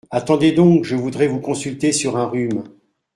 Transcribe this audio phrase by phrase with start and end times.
[0.09, 0.83] Attendez donc!…
[0.83, 2.63] je voudrais vous consulter sur un rhume…